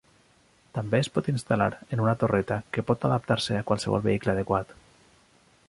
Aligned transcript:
També 0.77 1.01
es 1.03 1.09
pot 1.17 1.27
instal·lar 1.33 1.67
en 1.97 2.01
una 2.05 2.15
torreta 2.23 2.57
que 2.77 2.85
pot 2.87 3.05
adaptar-se 3.11 3.59
a 3.61 3.69
qualsevol 3.69 4.03
vehicle 4.09 4.35
adequat. 4.35 4.75